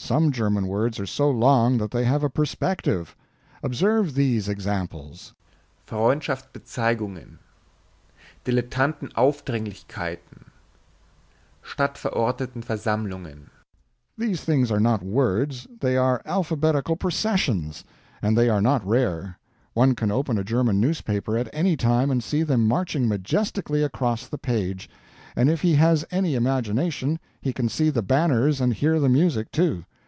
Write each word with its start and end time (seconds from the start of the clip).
Some 0.00 0.30
German 0.32 0.68
words 0.68 0.98
are 1.00 1.06
so 1.06 1.28
long 1.28 1.76
that 1.78 1.90
they 1.90 2.04
have 2.04 2.22
a 2.22 2.30
perspective. 2.30 3.14
Observe 3.64 4.14
these 4.14 4.48
examples: 4.48 5.34
Freundschaftsbezeigungen. 5.88 7.38
Dilettantenaufdringlichkeiten. 8.44 10.46
Stadtverordnetenversammlungen. 11.64 13.48
These 14.16 14.42
things 14.44 14.70
are 14.70 14.78
not 14.80 15.02
words, 15.02 15.66
they 15.80 15.96
are 15.98 16.22
alphabetical 16.24 16.94
processions. 16.96 17.82
And 18.22 18.38
they 18.38 18.48
are 18.48 18.62
not 18.62 18.86
rare; 18.86 19.38
one 19.74 19.94
can 19.96 20.10
open 20.12 20.38
a 20.38 20.44
German 20.44 20.78
newspaper 20.80 21.36
at 21.36 21.50
any 21.52 21.76
time 21.76 22.10
and 22.12 22.22
see 22.24 22.44
them 22.44 22.66
marching 22.68 23.08
majestically 23.08 23.82
across 23.82 24.26
the 24.28 24.38
page 24.38 24.88
and 25.36 25.50
if 25.50 25.60
he 25.60 25.74
has 25.74 26.04
any 26.10 26.34
imagination 26.34 27.20
he 27.40 27.52
can 27.52 27.68
see 27.68 27.90
the 27.90 28.00
banners 28.02 28.60
and 28.62 28.72
hear 28.74 28.98
the 28.98 29.08
music, 29.10 29.50
too. 29.52 29.84